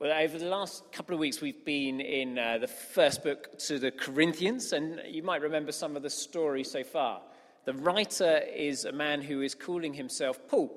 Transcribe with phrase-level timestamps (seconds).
[0.00, 3.80] Well, over the last couple of weeks, we've been in uh, the first book to
[3.80, 7.20] the Corinthians, and you might remember some of the story so far.
[7.64, 10.70] The writer is a man who is calling himself Paul,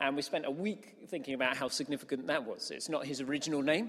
[0.00, 2.72] and we spent a week thinking about how significant that was.
[2.72, 3.88] It's not his original name.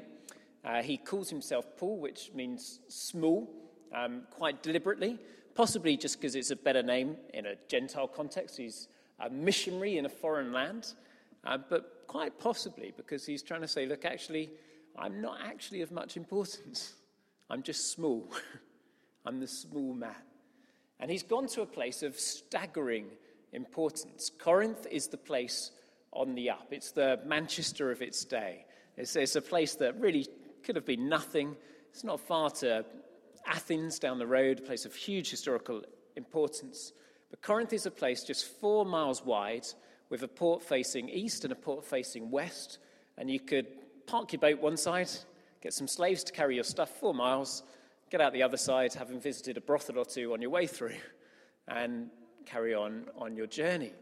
[0.64, 3.52] Uh, he calls himself Paul, which means small,
[3.92, 5.18] um, quite deliberately,
[5.56, 8.58] possibly just because it's a better name in a Gentile context.
[8.58, 8.90] He's
[9.20, 10.94] a missionary in a foreign land.
[11.44, 14.50] Uh, but quite possibly because he's trying to say, look, actually,
[14.98, 16.96] I'm not actually of much importance.
[17.50, 18.30] I'm just small.
[19.26, 20.24] I'm the small man.
[21.00, 23.06] And he's gone to a place of staggering
[23.54, 24.30] importance.
[24.38, 25.72] Corinth is the place
[26.12, 28.66] on the up, it's the Manchester of its day.
[28.98, 30.28] It's, it's a place that really
[30.64, 31.56] could have been nothing.
[31.92, 32.84] It's not far to
[33.46, 35.82] Athens down the road, a place of huge historical
[36.18, 36.92] importance.
[37.30, 39.66] But Corinth is a place just four miles wide
[40.12, 42.78] with a port facing east and a port facing west.
[43.18, 43.66] And you could
[44.06, 45.10] park your boat one side,
[45.62, 47.64] get some slaves to carry your stuff four miles,
[48.12, 50.98] get out the other side, having visited a brothel or two on your way through,
[51.68, 52.10] and
[52.46, 53.94] carry on on your journey.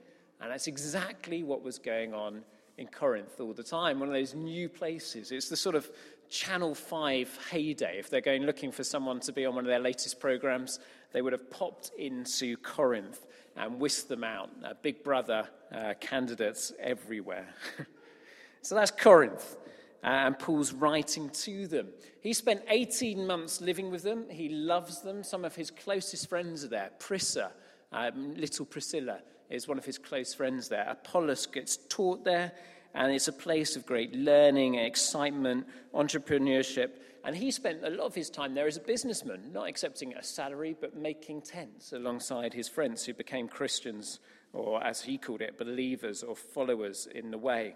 [0.42, 2.42] And that's exactly what was going on
[2.78, 5.32] in Corinth all the time, one of those new places.
[5.32, 5.90] It's the sort of
[6.30, 8.00] Channel 5 heyday.
[8.00, 10.80] If they're going looking for someone to be on one of their latest programs,
[11.12, 13.28] they would have popped into Corinth
[13.60, 14.50] and whisk them out.
[14.64, 17.48] Uh, Big Brother uh, candidates everywhere.
[18.62, 19.58] so that's Corinth.
[20.02, 21.90] Uh, and Paul's writing to them.
[22.22, 24.30] He spent 18 months living with them.
[24.30, 25.24] He loves them.
[25.24, 26.92] Some of his closest friends are there.
[27.00, 27.52] Prisca,
[27.92, 30.88] um, little Priscilla, is one of his close friends there.
[30.88, 32.54] Apollos gets taught there,
[32.94, 36.92] and it's a place of great learning, excitement, entrepreneurship.
[37.24, 40.24] And he spent a lot of his time there as a businessman, not accepting a
[40.24, 44.20] salary, but making tents alongside his friends who became Christians,
[44.54, 47.76] or as he called it, believers or followers in the way.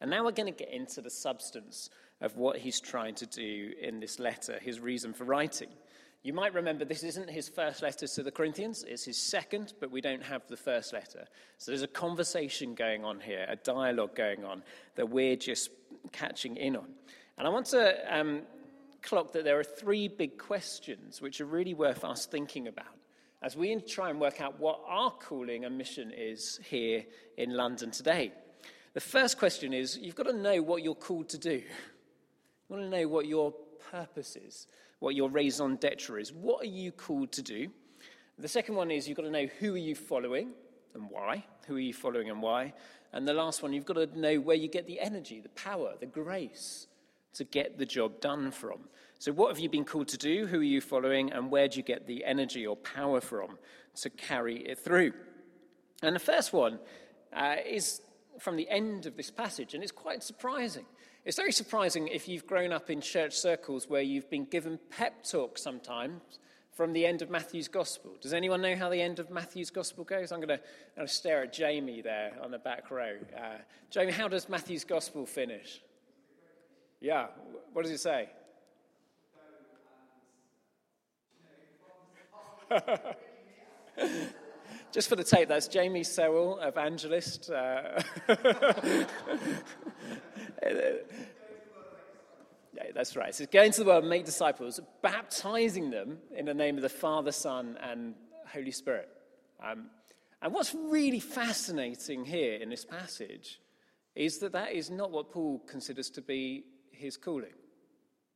[0.00, 3.72] And now we're going to get into the substance of what he's trying to do
[3.80, 5.68] in this letter, his reason for writing.
[6.22, 9.90] You might remember this isn't his first letter to the Corinthians, it's his second, but
[9.90, 11.24] we don't have the first letter.
[11.58, 14.62] So there's a conversation going on here, a dialogue going on
[14.96, 15.70] that we're just
[16.10, 16.88] catching in on.
[17.38, 18.42] And I want to um,
[19.02, 22.86] clock that there are three big questions which are really worth us thinking about
[23.42, 27.04] as we try and work out what our calling and mission is here
[27.36, 28.32] in London today.
[28.94, 31.50] The first question is you've got to know what you're called to do.
[31.50, 31.62] You
[32.68, 33.52] want to know what your
[33.90, 34.66] purpose is,
[34.98, 36.32] what your raison d'etre is.
[36.32, 37.68] What are you called to do?
[38.38, 40.52] The second one is you've got to know who are you following
[40.94, 41.44] and why.
[41.66, 42.72] Who are you following and why?
[43.12, 45.94] And the last one, you've got to know where you get the energy, the power,
[46.00, 46.86] the grace
[47.36, 48.80] to get the job done from.
[49.18, 50.46] So, what have you been called to do?
[50.46, 51.32] Who are you following?
[51.32, 53.58] And where do you get the energy or power from
[54.02, 55.12] to carry it through?
[56.02, 56.78] And the first one
[57.32, 58.02] uh, is
[58.38, 60.84] from the end of this passage, and it's quite surprising.
[61.24, 65.24] It's very surprising if you've grown up in church circles where you've been given pep
[65.24, 66.38] talks sometimes
[66.72, 68.12] from the end of Matthew's Gospel.
[68.20, 70.30] Does anyone know how the end of Matthew's Gospel goes?
[70.30, 73.16] I'm going to, stare at Jamie there on the back row.
[73.36, 73.56] Uh,
[73.90, 75.80] Jamie, how does Matthew's Gospel finish?
[77.00, 77.26] Yeah,
[77.72, 78.28] what does he say?
[84.92, 87.50] Just for the tape, that's Jamie Sewell, evangelist.
[87.50, 88.44] Uh, yeah,
[92.94, 93.34] that's right.
[93.34, 96.88] So go into the world and make disciples, baptizing them in the name of the
[96.88, 98.14] Father, Son, and
[98.46, 99.08] Holy Spirit.
[99.62, 99.90] Um,
[100.40, 103.60] and what's really fascinating here in this passage
[104.14, 106.64] is that that is not what Paul considers to be
[106.98, 107.52] his calling.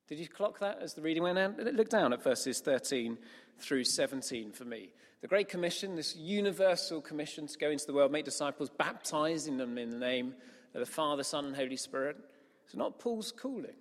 [0.09, 1.57] Did you clock that as the reading went down?
[1.59, 3.17] Look down at verses 13
[3.59, 4.91] through 17 for me.
[5.21, 9.79] The Great Commission, this universal commission to go into the world, make disciples, baptizing them
[9.79, 10.35] in the name
[10.75, 12.17] of the Father, Son, and Holy Spirit.
[12.65, 13.77] It's not Paul's calling.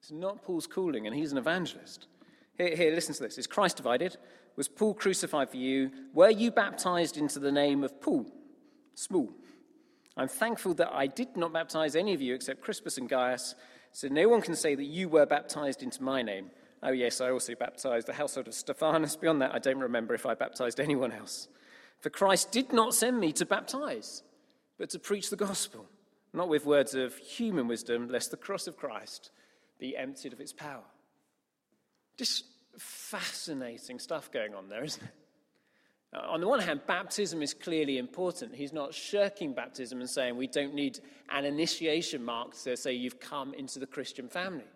[0.00, 2.06] It's not Paul's calling, and he's an evangelist.
[2.58, 3.38] Here, here, listen to this.
[3.38, 4.16] Is Christ divided?
[4.56, 5.90] Was Paul crucified for you?
[6.12, 8.26] Were you baptized into the name of Paul?
[8.94, 9.32] Small.
[10.16, 13.54] I'm thankful that I did not baptize any of you except Crispus and Gaius
[13.92, 16.50] so no one can say that you were baptized into my name.
[16.82, 19.16] Oh, yes, I also baptized the household of Stephanas.
[19.16, 21.48] Beyond that, I don't remember if I baptized anyone else.
[22.00, 24.22] For Christ did not send me to baptize,
[24.78, 25.86] but to preach the gospel,
[26.32, 29.30] not with words of human wisdom, lest the cross of Christ
[29.78, 30.82] be emptied of its power.
[32.16, 32.44] Just
[32.78, 35.10] fascinating stuff going on there, isn't it?
[36.12, 38.54] On the one hand, baptism is clearly important.
[38.54, 41.00] He's not shirking baptism and saying we don't need
[41.30, 44.66] an initiation mark to say you've come into the Christian family.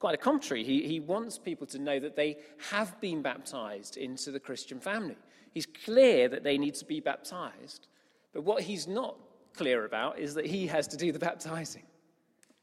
[0.00, 2.38] Quite the contrary, he, he wants people to know that they
[2.70, 5.16] have been baptized into the Christian family.
[5.52, 7.86] He's clear that they need to be baptized,
[8.32, 9.16] but what he's not
[9.54, 11.82] clear about is that he has to do the baptizing.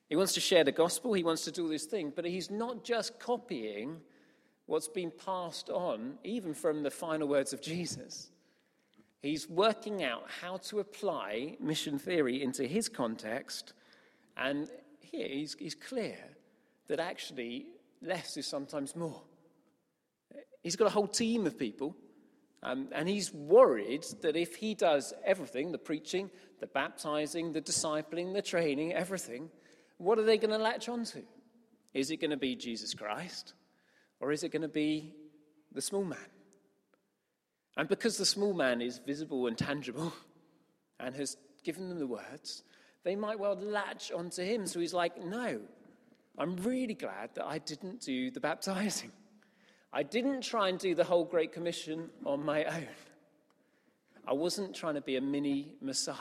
[0.10, 2.84] He wants to share the gospel, he wants to do this thing, but he's not
[2.84, 4.02] just copying
[4.68, 8.30] what's been passed on, even from the final words of Jesus.
[9.22, 13.74] He's working out how to apply mission theory into his context,
[14.38, 14.70] and
[15.02, 16.18] here he's, he's clear
[16.88, 17.66] that actually
[18.02, 19.24] less is sometimes more.
[20.62, 21.96] He's got a whole team of people,
[22.62, 26.30] um, and he's worried that if he does everything the preaching,
[26.60, 29.50] the baptizing, the discipling, the training, everything
[29.98, 31.24] what are they going to latch onto?
[31.94, 33.54] Is it going to be Jesus Christ,
[34.20, 35.14] or is it going to be
[35.72, 36.20] the small man?
[37.76, 40.14] And because the small man is visible and tangible
[41.00, 42.64] and has given them the words,
[43.04, 44.66] they might well latch onto him.
[44.66, 45.62] So he's like, No,
[46.38, 49.12] I'm really glad that I didn't do the baptizing.
[49.94, 52.88] I didn't try and do the whole Great Commission on my own.
[54.28, 56.18] I wasn't trying to be a mini Messiah.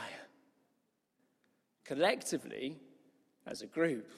[1.84, 2.78] Collectively,
[3.46, 4.08] as a group,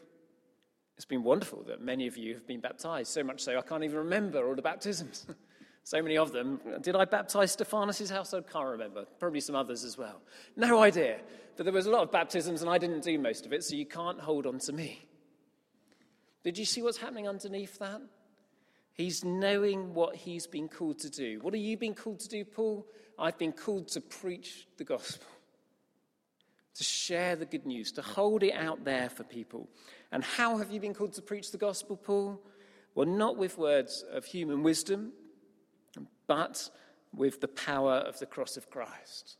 [0.99, 3.85] it's been wonderful that many of you have been baptized, so much so I can't
[3.85, 5.29] even remember all the baptisms.
[5.85, 6.61] so many of them.
[6.83, 8.35] Did I baptize Stephanas' house?
[8.35, 9.05] I can't remember.
[9.21, 10.21] Probably some others as well.
[10.57, 11.21] No idea.
[11.57, 13.77] But there was a lot of baptisms and I didn't do most of it, so
[13.77, 15.07] you can't hold on to me.
[16.43, 18.01] Did you see what's happening underneath that?
[18.93, 21.39] He's knowing what he's been called to do.
[21.43, 22.85] What are you being called to do, Paul?
[23.17, 25.29] I've been called to preach the gospel,
[26.79, 29.69] to share the good news, to hold it out there for people.
[30.13, 32.41] And how have you been called to preach the gospel, Paul?
[32.95, 35.13] Well, not with words of human wisdom,
[36.29, 36.71] but
[37.13, 39.39] with the power of the cross of Christ.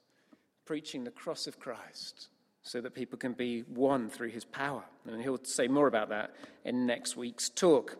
[0.65, 2.29] Preaching the cross of Christ
[2.63, 4.83] so that people can be one through his power.
[5.07, 7.97] And he'll say more about that in next week's talk.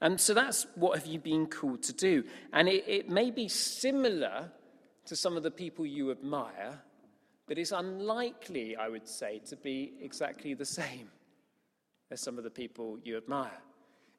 [0.00, 2.24] And so that's what have you been called to do.
[2.52, 4.52] And it, it may be similar
[5.06, 6.80] to some of the people you admire,
[7.46, 11.10] but it's unlikely, I would say, to be exactly the same
[12.10, 13.60] as some of the people you admire.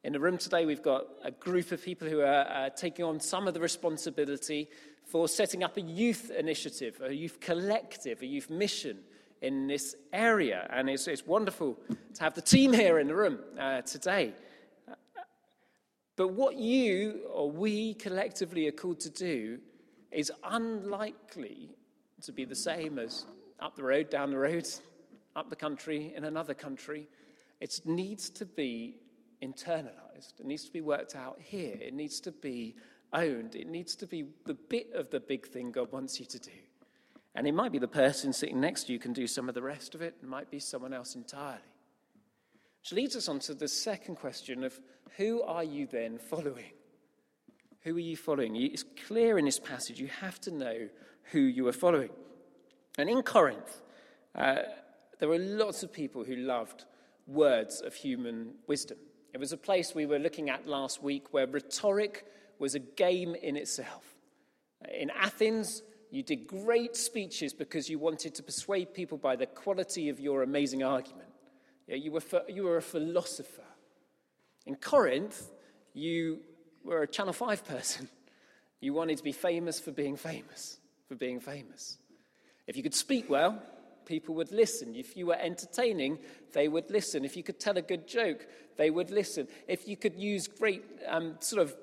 [0.04, 3.18] In the room today, we've got a group of people who are uh, taking on
[3.18, 4.68] some of the responsibility
[5.04, 8.98] for setting up a youth initiative, a youth collective, a youth mission
[9.40, 10.66] in this area.
[10.70, 11.76] And it's, it's wonderful
[12.14, 14.32] to have the team here in the room uh, today.
[16.16, 19.58] But what you or we collectively are called to do
[20.10, 21.75] is unlikely
[22.26, 23.24] to be the same as
[23.60, 24.66] up the road, down the road,
[25.34, 27.08] up the country, in another country.
[27.60, 28.96] It needs to be
[29.42, 30.40] internalized.
[30.40, 31.76] It needs to be worked out here.
[31.80, 32.76] It needs to be
[33.12, 33.54] owned.
[33.54, 36.50] It needs to be the bit of the big thing God wants you to do.
[37.34, 39.62] And it might be the person sitting next to you can do some of the
[39.62, 40.16] rest of it.
[40.22, 41.58] It might be someone else entirely.
[42.80, 44.78] Which leads us on to the second question of
[45.16, 46.72] who are you then following?
[47.82, 48.56] Who are you following?
[48.56, 50.88] It's clear in this passage you have to know
[51.32, 52.10] who you were following.
[52.98, 53.82] And in Corinth,
[54.34, 54.56] uh,
[55.18, 56.84] there were lots of people who loved
[57.26, 58.98] words of human wisdom.
[59.34, 62.24] It was a place we were looking at last week where rhetoric
[62.58, 64.16] was a game in itself.
[64.94, 70.08] In Athens, you did great speeches because you wanted to persuade people by the quality
[70.08, 71.28] of your amazing argument.
[71.88, 73.62] You were, you were a philosopher.
[74.64, 75.50] In Corinth,
[75.92, 76.40] you
[76.82, 78.08] were a Channel 5 person.
[78.80, 80.78] You wanted to be famous for being famous,
[81.08, 81.98] for being famous.
[82.66, 83.62] If you could speak well,
[84.04, 84.94] people would listen.
[84.94, 86.18] If you were entertaining,
[86.52, 87.24] they would listen.
[87.24, 89.48] If you could tell a good joke, they would listen.
[89.68, 91.74] If you could use great um, sort of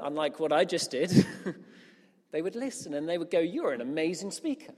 [0.00, 1.26] unlike what I just did,
[2.30, 4.72] they would listen and they would go, You're an amazing speaker.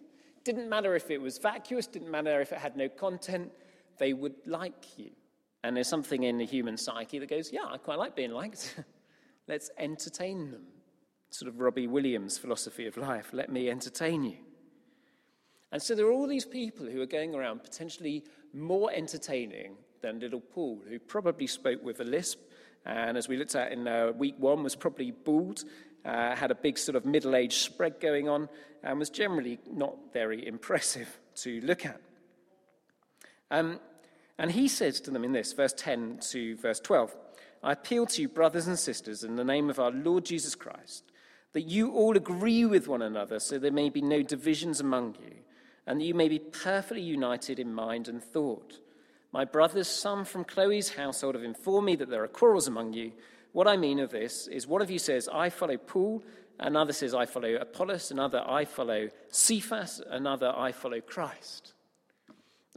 [0.44, 3.52] Didn't matter if it was vacuous, didn't matter if it had no content,
[3.98, 5.10] they would like you.
[5.62, 8.76] And there's something in the human psyche that goes, Yeah, I quite like being liked.
[9.48, 10.62] Let's entertain them.
[11.30, 14.36] Sort of Robbie Williams' philosophy of life let me entertain you.
[15.70, 20.20] And so there are all these people who are going around potentially more entertaining than
[20.20, 22.38] little Paul, who probably spoke with a lisp,
[22.86, 25.64] and as we looked at in uh, week one, was probably bald,
[26.04, 28.48] uh, had a big sort of middle aged spread going on,
[28.82, 32.00] and was generally not very impressive to look at.
[33.50, 33.80] Um,
[34.38, 37.14] and he says to them in this, verse 10 to verse 12
[37.62, 41.04] I appeal to you, brothers and sisters, in the name of our Lord Jesus Christ,
[41.58, 45.34] that you all agree with one another so there may be no divisions among you,
[45.88, 48.78] and that you may be perfectly united in mind and thought.
[49.32, 53.10] My brothers, some from Chloe's household have informed me that there are quarrels among you.
[53.50, 56.22] What I mean of this is one of you says, I follow Paul,
[56.60, 61.72] another says, I follow Apollos, another, I follow Cephas, another, I follow Christ.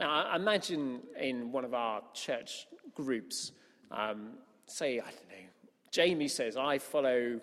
[0.00, 3.52] Now, I imagine in one of our church groups,
[3.92, 4.30] um,
[4.66, 5.46] say, I don't know,
[5.92, 7.40] Jamie says, I follow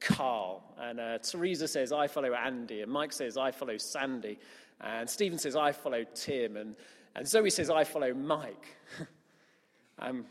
[0.00, 4.38] Carl, and uh, Teresa says, I follow Andy, and Mike says, I follow Sandy,
[4.80, 6.76] and Stephen says, I follow Tim, and
[7.14, 8.76] And Zoe says, I follow Mike.
[9.98, 10.24] um,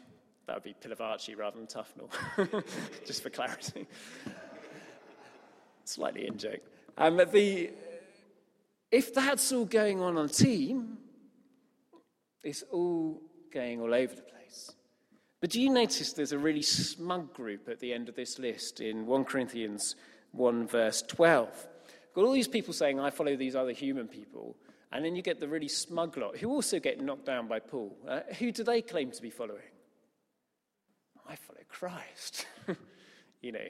[0.46, 2.64] that would be Pilavachi rather than Tufnell,
[3.06, 3.86] just for clarity.
[5.84, 6.62] Slightly in joke.
[6.98, 7.72] Um, the,
[8.90, 10.98] if that's all going on on team,
[12.44, 13.22] it's all
[13.54, 14.72] going all over the place.
[15.40, 18.82] But do you notice there's a really smug group at the end of this list
[18.82, 19.96] in 1 Corinthians
[20.32, 21.68] 1, verse 12?
[22.16, 24.56] Got all these people saying, I follow these other human people.
[24.92, 27.96] And then you get the really smug lot who also get knocked down by Paul.
[28.08, 29.62] Uh, who do they claim to be following?
[31.30, 32.48] I follow Christ.
[33.42, 33.68] you know,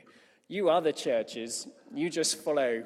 [0.48, 2.84] you other churches, you just follow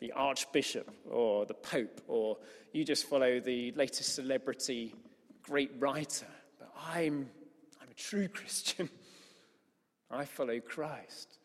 [0.00, 2.38] the archbishop or the pope, or
[2.72, 4.94] you just follow the latest celebrity
[5.42, 6.26] great writer.
[6.58, 7.28] But I'm, I'm
[7.94, 8.88] a true Christian.
[10.10, 11.38] I follow Christ.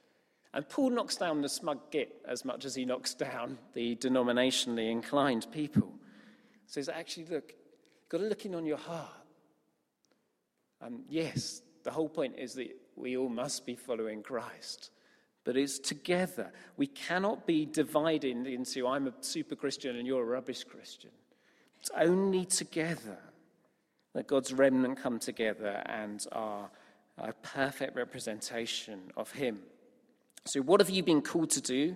[0.53, 4.89] And Paul knocks down the smug git as much as he knocks down the denominationally
[4.89, 5.93] inclined people.
[6.65, 9.11] He says, actually, look, you've got to look in on your heart.
[10.81, 14.91] Um, yes, the whole point is that we all must be following Christ,
[15.43, 16.51] but it's together.
[16.77, 21.11] We cannot be divided into I'm a super Christian and you're a rubbish Christian.
[21.79, 23.19] It's only together
[24.19, 26.69] that God's remnant come together and are
[27.17, 29.59] a perfect representation of Him.
[30.43, 31.95] So, what have you been called to do?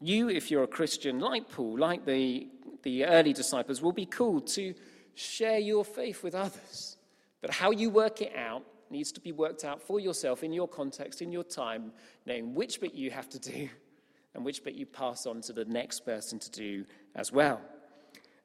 [0.00, 2.48] You, if you're a Christian, like Paul, like the,
[2.82, 4.74] the early disciples, will be called to
[5.14, 6.96] share your faith with others.
[7.40, 10.66] But how you work it out needs to be worked out for yourself in your
[10.66, 11.92] context, in your time,
[12.26, 13.68] knowing which bit you have to do
[14.34, 17.60] and which bit you pass on to the next person to do as well.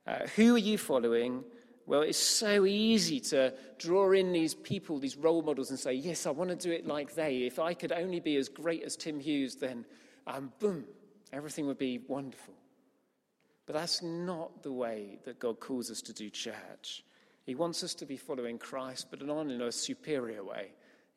[0.05, 1.43] Uh, who are you following?
[1.87, 6.25] Well, it's so easy to draw in these people, these role models, and say, Yes,
[6.25, 7.37] I want to do it like they.
[7.37, 9.85] If I could only be as great as Tim Hughes, then
[10.27, 10.83] um, boom,
[11.31, 12.53] everything would be wonderful.
[13.65, 17.05] But that's not the way that God calls us to do church.
[17.45, 20.71] He wants us to be following Christ, but not in a superior way,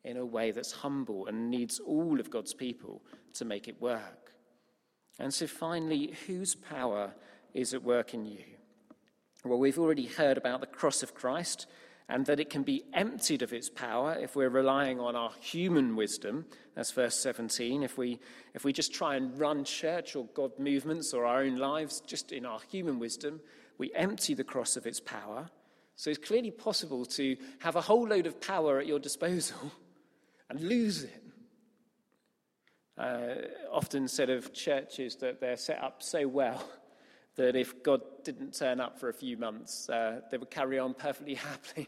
[0.05, 3.01] in a way that's humble and needs all of God's people
[3.33, 4.31] to make it work.
[5.19, 7.13] And so, finally, whose power
[7.53, 8.43] is at work in you?
[9.43, 11.65] Well, we've already heard about the cross of Christ
[12.07, 15.95] and that it can be emptied of its power if we're relying on our human
[15.95, 16.45] wisdom.
[16.75, 17.81] That's verse 17.
[17.81, 18.19] If we,
[18.53, 22.31] if we just try and run church or God movements or our own lives just
[22.31, 23.39] in our human wisdom,
[23.79, 25.49] we empty the cross of its power.
[25.95, 29.71] So it's clearly possible to have a whole load of power at your disposal
[30.51, 31.23] and lose it.
[32.95, 33.35] Uh,
[33.71, 36.63] often said of churches that they're set up so well
[37.35, 40.93] that if God didn't turn up for a few months, uh, they would carry on
[40.93, 41.87] perfectly happily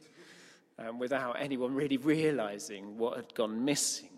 [0.80, 4.10] um, without anyone really realizing what had gone missing.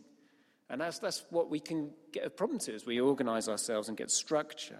[0.69, 3.97] And that's, that's what we can get a problem to as we organize ourselves and
[3.97, 4.79] get structure.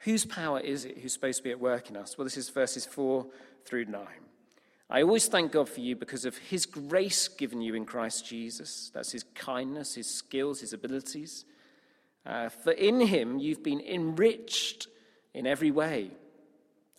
[0.00, 2.18] Whose power is it who's supposed to be at work in us?
[2.18, 3.26] Well, this is verses 4
[3.64, 4.06] through 9.
[4.90, 8.90] I always thank God for you because of his grace given you in Christ Jesus.
[8.92, 11.46] That's his kindness, his skills, his abilities.
[12.26, 14.88] Uh, for in him you've been enriched
[15.34, 16.10] in every way,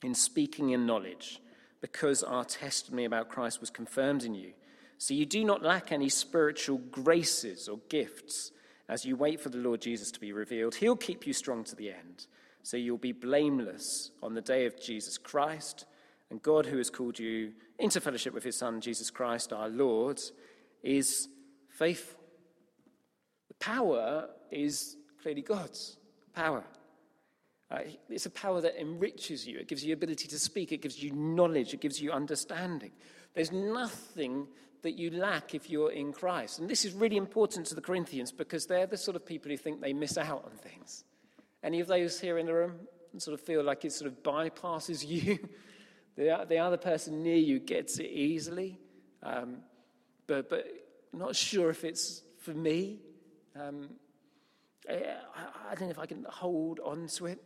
[0.03, 1.41] in speaking and knowledge,
[1.81, 4.51] because our testimony about Christ was confirmed in you.
[4.97, 8.51] So you do not lack any spiritual graces or gifts
[8.87, 10.75] as you wait for the Lord Jesus to be revealed.
[10.75, 12.27] He'll keep you strong to the end,
[12.63, 15.85] so you'll be blameless on the day of Jesus Christ.
[16.29, 20.19] And God, who has called you into fellowship with his Son, Jesus Christ, our Lord,
[20.81, 21.27] is
[21.69, 22.19] faithful.
[23.49, 25.97] The power is clearly God's
[26.33, 26.63] power.
[27.71, 27.79] Uh,
[28.09, 29.57] it's a power that enriches you.
[29.57, 30.71] It gives you ability to speak.
[30.71, 31.73] It gives you knowledge.
[31.73, 32.91] It gives you understanding.
[33.33, 34.47] There's nothing
[34.83, 36.59] that you lack if you're in Christ.
[36.59, 39.57] And this is really important to the Corinthians because they're the sort of people who
[39.57, 41.03] think they miss out on things.
[41.63, 42.73] Any of those here in the room
[43.17, 45.39] sort of feel like it sort of bypasses you?
[46.15, 48.79] the, the other person near you gets it easily,
[49.23, 49.57] um,
[50.27, 50.67] but, but
[51.13, 52.99] not sure if it's for me.
[53.59, 53.89] Um,
[54.87, 55.15] I,
[55.71, 57.43] I don't know if I can hold on to it.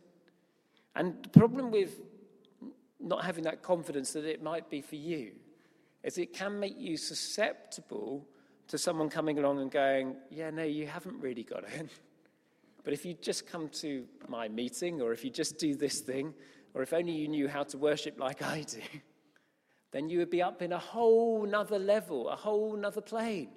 [0.94, 2.00] And the problem with
[2.98, 5.32] not having that confidence that it might be for you
[6.02, 8.26] is it can make you susceptible
[8.68, 11.90] to someone coming along and going, Yeah, no, you haven't really got it.
[12.82, 16.32] But if you just come to my meeting, or if you just do this thing,
[16.72, 18.80] or if only you knew how to worship like I do,
[19.92, 23.50] then you would be up in a whole nother level, a whole nother plane.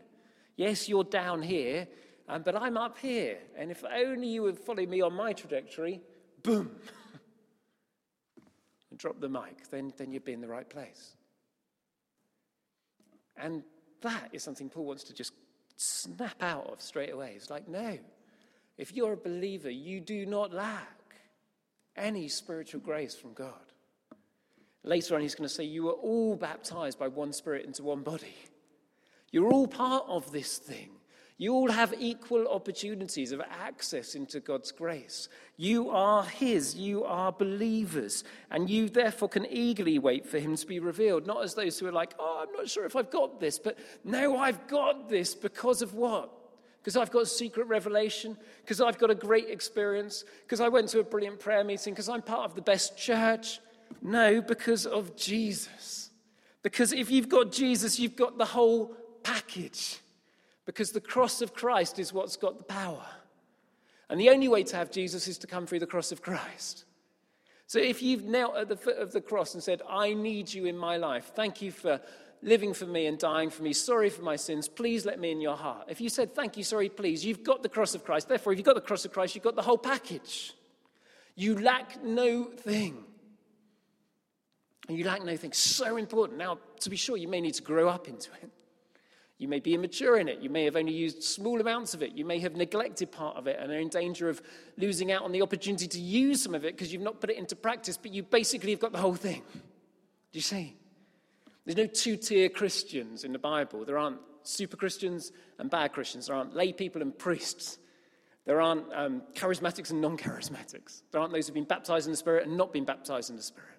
[0.57, 1.87] Yes, you're down here,
[2.27, 3.37] um, but I'm up here.
[3.55, 6.01] And if only you would follow me on my trajectory,
[6.43, 6.71] boom.
[8.93, 11.15] and drop the mic, then, then you'd be in the right place.
[13.35, 13.63] And
[14.01, 15.33] that is something Paul wants to just
[15.77, 17.33] snap out of straight away.
[17.35, 17.97] It's like, no,
[18.77, 21.15] if you're a believer, you do not lack
[21.95, 23.53] any spiritual grace from God.
[24.83, 28.03] Later on, he's going to say, You were all baptized by one spirit into one
[28.03, 28.35] body.
[29.31, 30.91] You're all part of this thing.
[31.37, 35.29] You all have equal opportunities of access into God's grace.
[35.57, 40.67] You are His, you are believers, and you therefore can eagerly wait for Him to
[40.67, 41.25] be revealed.
[41.25, 43.77] Not as those who are like, oh, I'm not sure if I've got this, but
[44.03, 46.31] no, I've got this because of what?
[46.79, 50.99] Because I've got secret revelation, because I've got a great experience, because I went to
[50.99, 53.59] a brilliant prayer meeting, because I'm part of the best church.
[54.01, 56.11] No, because of Jesus.
[56.61, 59.99] Because if you've got Jesus, you've got the whole package.
[60.65, 63.05] Because the cross of Christ is what's got the power.
[64.09, 66.85] And the only way to have Jesus is to come through the cross of Christ.
[67.67, 70.65] So if you've knelt at the foot of the cross and said, I need you
[70.65, 71.99] in my life, thank you for
[72.41, 75.41] living for me and dying for me, sorry for my sins, please let me in
[75.41, 75.85] your heart.
[75.87, 78.27] If you said, thank you, sorry, please, you've got the cross of Christ.
[78.27, 80.53] Therefore, if you've got the cross of Christ, you've got the whole package.
[81.35, 83.05] You lack no thing.
[84.87, 85.53] And you lack no thing.
[85.53, 86.37] So important.
[86.37, 88.51] Now, to be sure, you may need to grow up into it.
[89.43, 90.39] You may be immature in it.
[90.39, 92.13] You may have only used small amounts of it.
[92.13, 94.41] You may have neglected part of it and are in danger of
[94.77, 97.35] losing out on the opportunity to use some of it because you've not put it
[97.35, 99.41] into practice, but you basically have got the whole thing.
[99.51, 99.59] Do
[100.31, 100.77] you see?
[101.65, 103.83] There's no two tier Christians in the Bible.
[103.83, 106.27] There aren't super Christians and bad Christians.
[106.27, 107.79] There aren't lay people and priests.
[108.45, 111.01] There aren't um, charismatics and non charismatics.
[111.11, 113.43] There aren't those who've been baptized in the Spirit and not been baptized in the
[113.43, 113.72] Spirit.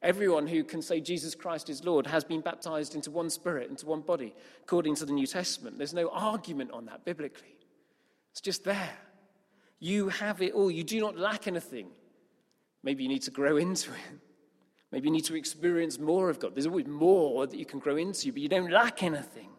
[0.00, 3.86] Everyone who can say Jesus Christ is Lord has been baptized into one spirit, into
[3.86, 5.76] one body, according to the New Testament.
[5.76, 7.56] There's no argument on that biblically.
[8.30, 8.96] It's just there.
[9.80, 10.70] You have it all.
[10.70, 11.88] You do not lack anything.
[12.82, 14.18] Maybe you need to grow into it.
[14.92, 16.54] Maybe you need to experience more of God.
[16.54, 19.50] There's always more that you can grow into, but you don't lack anything.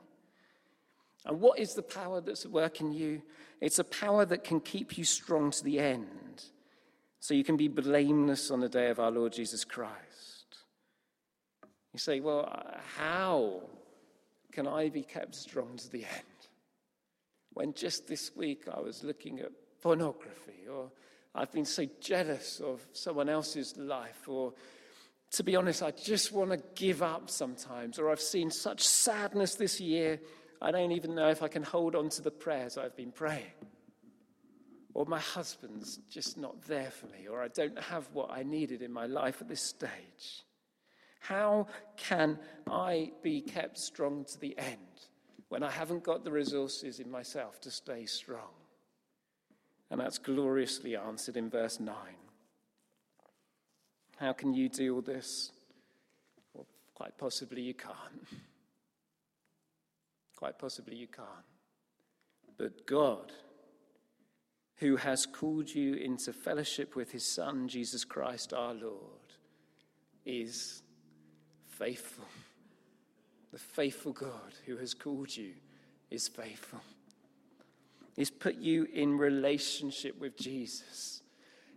[1.25, 3.21] And what is the power that's at work in you?
[3.61, 6.07] It's a power that can keep you strong to the end,
[7.19, 10.57] so you can be blameless on the day of our Lord Jesus Christ.
[11.93, 13.63] You say, well, uh, how
[14.51, 16.47] can I be kept strong to the end?
[17.53, 19.51] When just this week I was looking at
[19.81, 20.91] pornography, or
[21.33, 24.53] I've been so jealous of someone else's life, or
[25.31, 29.55] to be honest, I just want to give up sometimes, or I've seen such sadness
[29.55, 30.19] this year,
[30.61, 33.45] I don't even know if I can hold on to the prayers I've been praying.
[34.93, 38.81] Or my husband's just not there for me, or I don't have what I needed
[38.81, 40.43] in my life at this stage.
[41.19, 44.77] How can I be kept strong to the end
[45.49, 48.49] when I haven't got the resources in myself to stay strong?
[49.91, 51.95] And that's gloriously answered in verse 9.
[54.17, 55.51] How can you do all this?
[56.53, 58.27] Well, quite possibly you can't.
[60.35, 61.27] Quite possibly you can't.
[62.57, 63.31] But God,
[64.79, 69.01] who has called you into fellowship with his Son, Jesus Christ our Lord,
[70.25, 70.81] is
[71.67, 72.25] faithful.
[73.51, 75.51] The faithful God who has called you
[76.09, 76.79] is faithful.
[78.15, 81.21] He's put you in relationship with Jesus.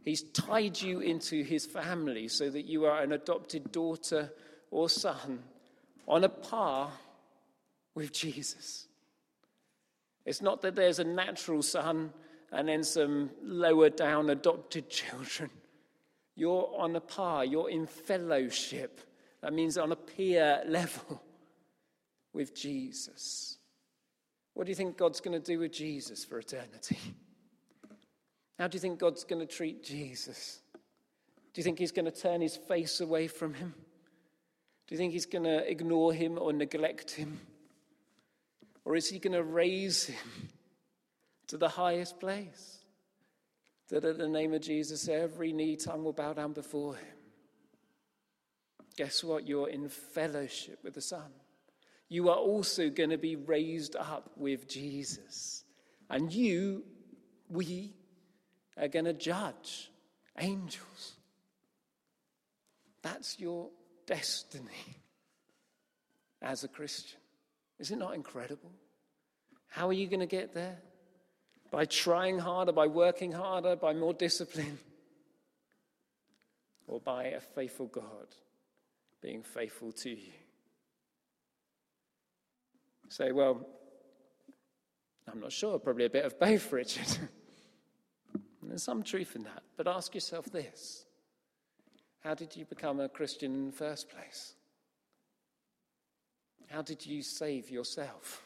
[0.04, 4.32] He's tied you into his family so that you are an adopted daughter
[4.70, 5.42] or son
[6.06, 6.90] on a par
[7.94, 8.86] with Jesus.
[10.24, 12.12] It's not that there's a natural son
[12.52, 15.50] and then some lower down adopted children.
[16.36, 19.00] You're on a par, you're in fellowship
[19.42, 21.20] that means on a peer level
[22.32, 23.58] with Jesus.
[24.54, 26.98] What do you think God's going to do with Jesus for eternity?
[28.58, 30.60] How do you think God's going to treat Jesus?
[30.74, 33.74] Do you think he's going to turn his face away from him?
[34.86, 37.40] Do you think he's going to ignore him or neglect him?
[38.84, 40.48] Or is he going to raise him
[41.52, 42.80] to the highest place?
[43.88, 47.14] That at the name of Jesus, every knee tongue will bow down before him
[48.96, 49.46] guess what?
[49.46, 51.30] You're in fellowship with the Son.
[52.08, 55.64] You are also going to be raised up with Jesus.
[56.10, 56.84] And you,
[57.48, 57.94] we,
[58.76, 59.90] are going to judge
[60.38, 61.14] angels.
[63.02, 63.70] That's your
[64.06, 65.00] destiny
[66.40, 67.18] as a Christian.
[67.78, 68.72] Is it not incredible?
[69.68, 70.78] How are you going to get there?
[71.72, 74.78] By trying harder, by working harder, by more discipline,
[76.86, 78.28] or by a faithful God
[79.22, 80.32] being faithful to you.
[83.08, 83.66] Say, well,
[85.30, 87.08] I'm not sure, probably a bit of both, Richard.
[88.62, 89.62] There's some truth in that.
[89.76, 91.06] But ask yourself this
[92.20, 94.54] How did you become a Christian in the first place?
[96.68, 98.42] How did you save yourself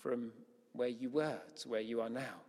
[0.00, 0.32] from
[0.74, 2.42] where you were to where you are now?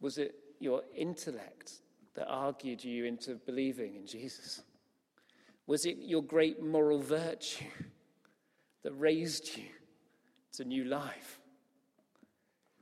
[0.00, 1.72] Was it your intellect
[2.14, 4.62] that argued you into believing in Jesus?
[5.66, 7.64] Was it your great moral virtue
[8.82, 9.64] that raised you
[10.54, 11.38] to new life?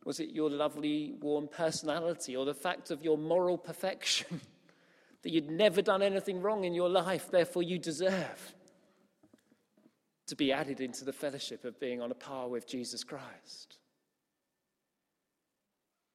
[0.04, 4.40] Was it your lovely, warm personality or the fact of your moral perfection
[5.22, 8.54] that you'd never done anything wrong in your life, therefore you deserve
[10.28, 13.78] to be added into the fellowship of being on a par with Jesus Christ?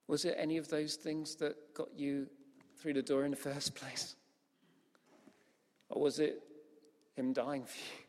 [0.08, 2.28] Was it any of those things that got you
[2.80, 4.16] through the door in the first place?
[5.90, 6.44] Or was it
[7.16, 8.06] Him dying for you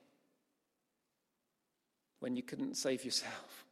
[2.20, 3.64] when you couldn't save yourself?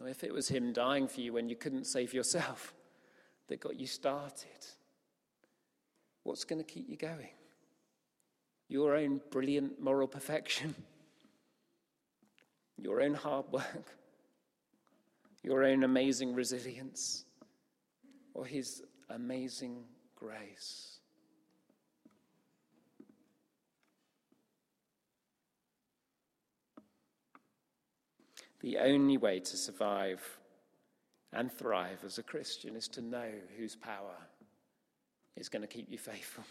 [0.00, 2.74] Or if it was Him dying for you when you couldn't save yourself
[3.46, 4.66] that got you started,
[6.24, 7.30] what's going to keep you going?
[8.68, 10.74] Your own brilliant moral perfection?
[12.78, 13.96] Your own hard work?
[15.42, 17.24] Your own amazing resilience?
[18.34, 19.84] Or His amazing
[20.16, 20.98] grace?
[28.60, 30.22] The only way to survive
[31.32, 34.14] and thrive as a Christian is to know whose power
[35.36, 36.44] is going to keep you faithful.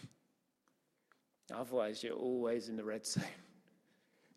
[1.54, 3.24] Otherwise, you're always in the red zone.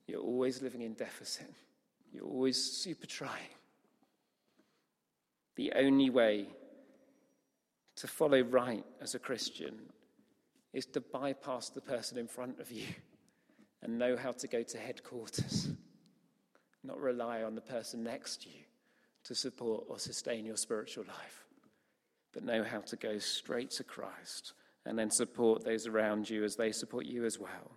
[0.08, 1.52] You're always living in deficit.
[2.12, 3.56] You're always super trying.
[5.56, 6.48] The only way
[7.96, 9.80] to follow right as a Christian
[10.74, 12.88] is to bypass the person in front of you
[13.82, 15.70] and know how to go to headquarters
[16.86, 18.64] not rely on the person next to you
[19.24, 21.45] to support or sustain your spiritual life,
[22.36, 24.54] but know how to go straight to Christ
[24.86, 27.72] and then support those around you as they support you as well.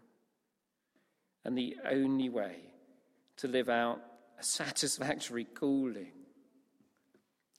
[1.44, 2.56] And the only way
[3.36, 4.00] to live out
[4.38, 6.10] a satisfactory calling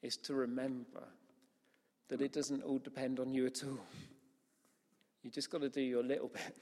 [0.04, 1.08] is to remember
[2.10, 3.80] that it doesn't all depend on you at all.
[5.24, 6.58] You just got to do your little bit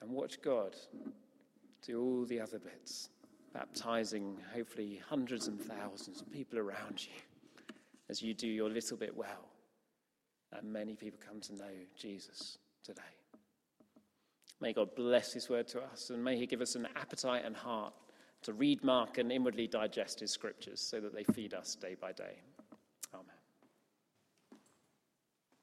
[0.00, 0.74] and watch God
[1.86, 3.08] do all the other bits,
[3.54, 7.12] baptizing hopefully hundreds and thousands of people around you
[8.08, 9.48] as you do your little bit well.
[10.52, 13.02] And many people come to know Jesus today.
[14.60, 17.56] May God bless his word to us, and may he give us an appetite and
[17.56, 17.94] heart
[18.42, 22.12] to read, mark, and inwardly digest his scriptures so that they feed us day by
[22.12, 22.40] day.